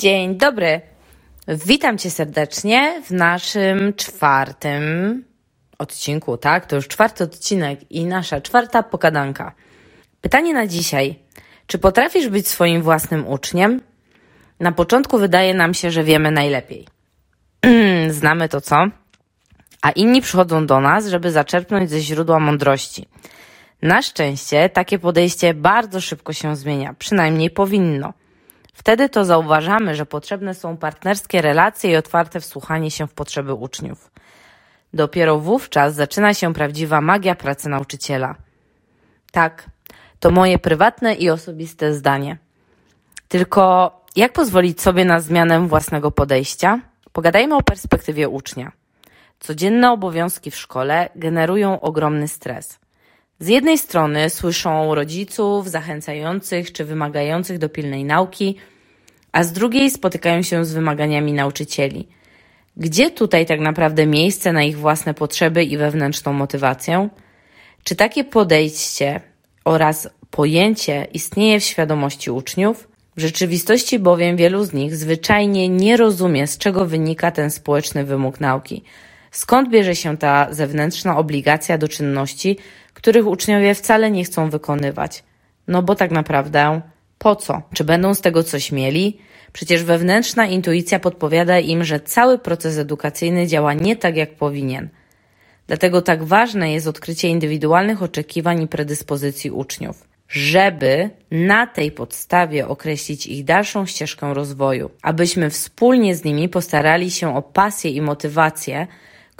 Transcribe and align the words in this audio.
Dzień 0.00 0.36
dobry. 0.36 0.80
Witam 1.48 1.98
Cię 1.98 2.10
serdecznie 2.10 3.02
w 3.04 3.10
naszym 3.10 3.94
czwartym 3.94 5.24
odcinku, 5.78 6.36
tak? 6.36 6.66
To 6.66 6.76
już 6.76 6.88
czwarty 6.88 7.24
odcinek 7.24 7.90
i 7.90 8.06
nasza 8.06 8.40
czwarta 8.40 8.82
pokadanka. 8.82 9.54
Pytanie 10.20 10.54
na 10.54 10.66
dzisiaj. 10.66 11.18
Czy 11.66 11.78
potrafisz 11.78 12.28
być 12.28 12.48
swoim 12.48 12.82
własnym 12.82 13.26
uczniem? 13.26 13.80
Na 14.60 14.72
początku 14.72 15.18
wydaje 15.18 15.54
nam 15.54 15.74
się, 15.74 15.90
że 15.90 16.04
wiemy 16.04 16.30
najlepiej. 16.30 16.86
Znamy 18.10 18.48
to 18.48 18.60
co? 18.60 18.86
A 19.82 19.90
inni 19.90 20.20
przychodzą 20.20 20.66
do 20.66 20.80
nas, 20.80 21.06
żeby 21.06 21.30
zaczerpnąć 21.30 21.90
ze 21.90 22.00
źródła 22.00 22.40
mądrości. 22.40 23.06
Na 23.82 24.02
szczęście 24.02 24.68
takie 24.68 24.98
podejście 24.98 25.54
bardzo 25.54 26.00
szybko 26.00 26.32
się 26.32 26.56
zmienia, 26.56 26.94
przynajmniej 26.94 27.50
powinno. 27.50 28.12
Wtedy 28.80 29.08
to 29.08 29.24
zauważamy, 29.24 29.94
że 29.94 30.06
potrzebne 30.06 30.54
są 30.54 30.76
partnerskie 30.76 31.42
relacje 31.42 31.90
i 31.90 31.96
otwarte 31.96 32.40
wsłuchanie 32.40 32.90
się 32.90 33.06
w 33.06 33.14
potrzeby 33.14 33.54
uczniów. 33.54 34.10
Dopiero 34.94 35.38
wówczas 35.38 35.94
zaczyna 35.94 36.34
się 36.34 36.54
prawdziwa 36.54 37.00
magia 37.00 37.34
pracy 37.34 37.68
nauczyciela. 37.68 38.34
Tak, 39.32 39.70
to 40.20 40.30
moje 40.30 40.58
prywatne 40.58 41.14
i 41.14 41.30
osobiste 41.30 41.94
zdanie. 41.94 42.38
Tylko 43.28 43.92
jak 44.16 44.32
pozwolić 44.32 44.80
sobie 44.80 45.04
na 45.04 45.20
zmianę 45.20 45.68
własnego 45.68 46.10
podejścia? 46.10 46.80
Pogadajmy 47.12 47.56
o 47.56 47.62
perspektywie 47.62 48.28
ucznia. 48.28 48.72
Codzienne 49.40 49.92
obowiązki 49.92 50.50
w 50.50 50.56
szkole 50.56 51.08
generują 51.16 51.80
ogromny 51.80 52.28
stres. 52.28 52.78
Z 53.40 53.48
jednej 53.48 53.78
strony 53.78 54.30
słyszą 54.30 54.94
rodziców 54.94 55.70
zachęcających 55.70 56.72
czy 56.72 56.84
wymagających 56.84 57.58
do 57.58 57.68
pilnej 57.68 58.04
nauki, 58.04 58.56
a 59.32 59.44
z 59.44 59.52
drugiej 59.52 59.90
spotykają 59.90 60.42
się 60.42 60.64
z 60.64 60.72
wymaganiami 60.72 61.32
nauczycieli. 61.32 62.08
Gdzie 62.76 63.10
tutaj 63.10 63.46
tak 63.46 63.60
naprawdę 63.60 64.06
miejsce 64.06 64.52
na 64.52 64.62
ich 64.62 64.78
własne 64.78 65.14
potrzeby 65.14 65.64
i 65.64 65.76
wewnętrzną 65.76 66.32
motywację? 66.32 67.08
Czy 67.84 67.96
takie 67.96 68.24
podejście 68.24 69.20
oraz 69.64 70.08
pojęcie 70.30 71.06
istnieje 71.12 71.60
w 71.60 71.64
świadomości 71.64 72.30
uczniów? 72.30 72.88
W 73.16 73.20
rzeczywistości 73.20 73.98
bowiem 73.98 74.36
wielu 74.36 74.64
z 74.64 74.72
nich 74.72 74.96
zwyczajnie 74.96 75.68
nie 75.68 75.96
rozumie, 75.96 76.46
z 76.46 76.58
czego 76.58 76.86
wynika 76.86 77.30
ten 77.30 77.50
społeczny 77.50 78.04
wymóg 78.04 78.40
nauki. 78.40 78.82
Skąd 79.30 79.70
bierze 79.70 79.96
się 79.96 80.16
ta 80.16 80.48
zewnętrzna 80.50 81.16
obligacja 81.18 81.78
do 81.78 81.88
czynności, 81.88 82.56
których 82.94 83.26
uczniowie 83.26 83.74
wcale 83.74 84.10
nie 84.10 84.24
chcą 84.24 84.50
wykonywać? 84.50 85.24
No 85.68 85.82
bo 85.82 85.94
tak 85.94 86.10
naprawdę 86.10 86.80
po 87.18 87.36
co? 87.36 87.62
Czy 87.74 87.84
będą 87.84 88.14
z 88.14 88.20
tego 88.20 88.42
coś 88.42 88.72
mieli? 88.72 89.18
Przecież 89.52 89.84
wewnętrzna 89.84 90.46
intuicja 90.46 90.98
podpowiada 90.98 91.58
im, 91.58 91.84
że 91.84 92.00
cały 92.00 92.38
proces 92.38 92.78
edukacyjny 92.78 93.46
działa 93.46 93.74
nie 93.74 93.96
tak, 93.96 94.16
jak 94.16 94.34
powinien. 94.34 94.88
Dlatego 95.66 96.02
tak 96.02 96.24
ważne 96.24 96.72
jest 96.72 96.86
odkrycie 96.86 97.28
indywidualnych 97.28 98.02
oczekiwań 98.02 98.62
i 98.62 98.68
predyspozycji 98.68 99.50
uczniów, 99.50 100.08
żeby 100.28 101.10
na 101.30 101.66
tej 101.66 101.92
podstawie 101.92 102.68
określić 102.68 103.26
ich 103.26 103.44
dalszą 103.44 103.86
ścieżkę 103.86 104.34
rozwoju, 104.34 104.90
abyśmy 105.02 105.50
wspólnie 105.50 106.16
z 106.16 106.24
nimi 106.24 106.48
postarali 106.48 107.10
się 107.10 107.36
o 107.36 107.42
pasję 107.42 107.90
i 107.90 108.00
motywację, 108.00 108.86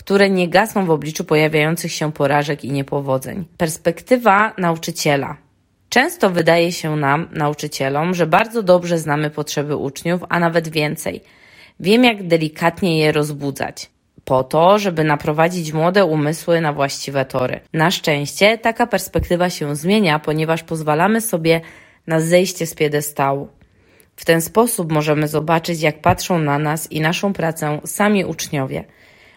które 0.00 0.30
nie 0.30 0.48
gasną 0.48 0.86
w 0.86 0.90
obliczu 0.90 1.24
pojawiających 1.24 1.92
się 1.92 2.12
porażek 2.12 2.64
i 2.64 2.72
niepowodzeń. 2.72 3.44
Perspektywa 3.56 4.52
nauczyciela 4.58 5.36
Często 5.88 6.30
wydaje 6.30 6.72
się 6.72 6.96
nam, 6.96 7.28
nauczycielom, 7.32 8.14
że 8.14 8.26
bardzo 8.26 8.62
dobrze 8.62 8.98
znamy 8.98 9.30
potrzeby 9.30 9.76
uczniów, 9.76 10.20
a 10.28 10.40
nawet 10.40 10.68
więcej. 10.68 11.20
Wiem, 11.80 12.04
jak 12.04 12.26
delikatnie 12.26 12.98
je 12.98 13.12
rozbudzać. 13.12 13.90
Po 14.24 14.44
to, 14.44 14.78
żeby 14.78 15.04
naprowadzić 15.04 15.72
młode 15.72 16.04
umysły 16.04 16.60
na 16.60 16.72
właściwe 16.72 17.24
tory. 17.24 17.60
Na 17.72 17.90
szczęście 17.90 18.58
taka 18.58 18.86
perspektywa 18.86 19.50
się 19.50 19.76
zmienia, 19.76 20.18
ponieważ 20.18 20.62
pozwalamy 20.62 21.20
sobie 21.20 21.60
na 22.06 22.20
zejście 22.20 22.66
z 22.66 22.74
piedestału. 22.74 23.48
W 24.16 24.24
ten 24.24 24.40
sposób 24.42 24.92
możemy 24.92 25.28
zobaczyć, 25.28 25.80
jak 25.80 26.00
patrzą 26.00 26.38
na 26.38 26.58
nas 26.58 26.92
i 26.92 27.00
naszą 27.00 27.32
pracę 27.32 27.80
sami 27.84 28.24
uczniowie, 28.24 28.84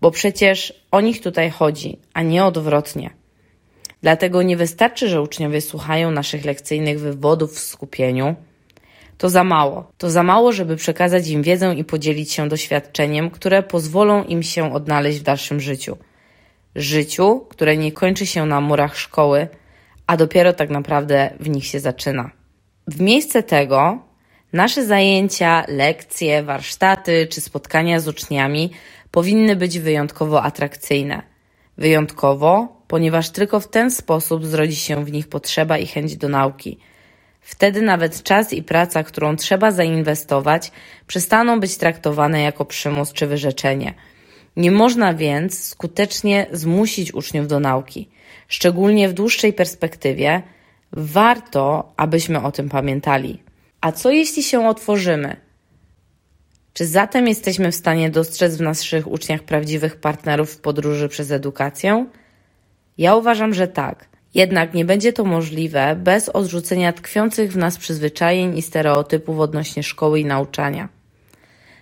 bo 0.00 0.10
przecież 0.10 0.84
o 0.90 1.00
nich 1.00 1.20
tutaj 1.20 1.50
chodzi, 1.50 1.98
a 2.14 2.22
nie 2.22 2.44
odwrotnie. 2.44 3.10
Dlatego 4.02 4.42
nie 4.42 4.56
wystarczy, 4.56 5.08
że 5.08 5.22
uczniowie 5.22 5.60
słuchają 5.60 6.10
naszych 6.10 6.44
lekcyjnych 6.44 7.00
wywodów 7.00 7.52
w 7.52 7.58
skupieniu. 7.58 8.34
To 9.18 9.30
za 9.30 9.44
mało. 9.44 9.90
To 9.98 10.10
za 10.10 10.22
mało, 10.22 10.52
żeby 10.52 10.76
przekazać 10.76 11.28
im 11.28 11.42
wiedzę 11.42 11.74
i 11.74 11.84
podzielić 11.84 12.32
się 12.32 12.48
doświadczeniem, 12.48 13.30
które 13.30 13.62
pozwolą 13.62 14.24
im 14.24 14.42
się 14.42 14.74
odnaleźć 14.74 15.18
w 15.18 15.22
dalszym 15.22 15.60
życiu. 15.60 15.96
Życiu, 16.74 17.46
które 17.48 17.76
nie 17.76 17.92
kończy 17.92 18.26
się 18.26 18.46
na 18.46 18.60
murach 18.60 18.98
szkoły, 18.98 19.48
a 20.06 20.16
dopiero 20.16 20.52
tak 20.52 20.70
naprawdę 20.70 21.30
w 21.40 21.48
nich 21.48 21.66
się 21.66 21.80
zaczyna. 21.80 22.30
W 22.86 23.00
miejsce 23.00 23.42
tego 23.42 23.98
nasze 24.52 24.86
zajęcia, 24.86 25.64
lekcje, 25.68 26.42
warsztaty 26.42 27.26
czy 27.30 27.40
spotkania 27.40 28.00
z 28.00 28.08
uczniami 28.08 28.70
powinny 29.16 29.56
być 29.56 29.78
wyjątkowo 29.78 30.42
atrakcyjne. 30.42 31.22
Wyjątkowo, 31.78 32.68
ponieważ 32.88 33.30
tylko 33.30 33.60
w 33.60 33.68
ten 33.68 33.90
sposób 33.90 34.46
zrodzi 34.46 34.76
się 34.76 35.04
w 35.04 35.12
nich 35.12 35.28
potrzeba 35.28 35.78
i 35.78 35.86
chęć 35.86 36.16
do 36.16 36.28
nauki. 36.28 36.78
Wtedy 37.40 37.82
nawet 37.82 38.22
czas 38.22 38.52
i 38.52 38.62
praca, 38.62 39.02
którą 39.02 39.36
trzeba 39.36 39.70
zainwestować, 39.70 40.72
przestaną 41.06 41.60
być 41.60 41.76
traktowane 41.76 42.42
jako 42.42 42.64
przymus 42.64 43.12
czy 43.12 43.26
wyrzeczenie. 43.26 43.94
Nie 44.56 44.70
można 44.70 45.14
więc 45.14 45.68
skutecznie 45.68 46.46
zmusić 46.52 47.14
uczniów 47.14 47.48
do 47.48 47.60
nauki. 47.60 48.08
Szczególnie 48.48 49.08
w 49.08 49.12
dłuższej 49.12 49.52
perspektywie 49.52 50.42
warto, 50.92 51.92
abyśmy 51.96 52.42
o 52.42 52.52
tym 52.52 52.68
pamiętali. 52.68 53.42
A 53.80 53.92
co 53.92 54.10
jeśli 54.10 54.42
się 54.42 54.68
otworzymy? 54.68 55.45
Czy 56.76 56.86
zatem 56.86 57.28
jesteśmy 57.28 57.72
w 57.72 57.74
stanie 57.74 58.10
dostrzec 58.10 58.56
w 58.56 58.60
naszych 58.60 59.06
uczniach 59.06 59.42
prawdziwych 59.42 59.96
partnerów 59.96 60.50
w 60.50 60.58
podróży 60.58 61.08
przez 61.08 61.30
edukację? 61.30 62.06
Ja 62.98 63.16
uważam, 63.16 63.54
że 63.54 63.68
tak. 63.68 64.08
Jednak 64.34 64.74
nie 64.74 64.84
będzie 64.84 65.12
to 65.12 65.24
możliwe 65.24 65.96
bez 65.96 66.28
odrzucenia 66.28 66.92
tkwiących 66.92 67.52
w 67.52 67.56
nas 67.56 67.78
przyzwyczajeń 67.78 68.58
i 68.58 68.62
stereotypów 68.62 69.38
odnośnie 69.40 69.82
szkoły 69.82 70.20
i 70.20 70.24
nauczania. 70.24 70.88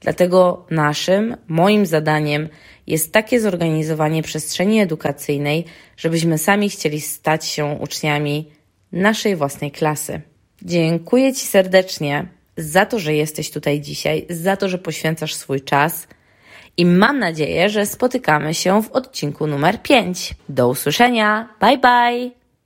Dlatego 0.00 0.66
naszym, 0.70 1.36
moim 1.48 1.86
zadaniem 1.86 2.48
jest 2.86 3.12
takie 3.12 3.40
zorganizowanie 3.40 4.22
przestrzeni 4.22 4.80
edukacyjnej, 4.80 5.64
żebyśmy 5.96 6.38
sami 6.38 6.70
chcieli 6.70 7.00
stać 7.00 7.46
się 7.46 7.78
uczniami 7.80 8.50
naszej 8.92 9.36
własnej 9.36 9.70
klasy. 9.70 10.20
Dziękuję 10.62 11.32
Ci 11.32 11.46
serdecznie 11.46 12.37
za 12.58 12.86
to, 12.86 12.98
że 12.98 13.14
jesteś 13.14 13.50
tutaj 13.50 13.80
dzisiaj, 13.80 14.26
za 14.30 14.56
to, 14.56 14.68
że 14.68 14.78
poświęcasz 14.78 15.34
swój 15.34 15.60
czas 15.60 16.08
i 16.76 16.86
mam 16.86 17.18
nadzieję, 17.18 17.68
że 17.68 17.86
spotykamy 17.86 18.54
się 18.54 18.82
w 18.82 18.90
odcinku 18.90 19.46
numer 19.46 19.82
5. 19.82 20.34
Do 20.48 20.68
usłyszenia. 20.68 21.48
Bye 21.60 21.78
bye. 21.78 22.37